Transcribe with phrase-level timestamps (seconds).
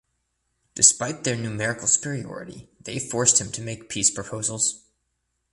[0.73, 4.83] Despite their numerical superiority they forced him to make peace proposals.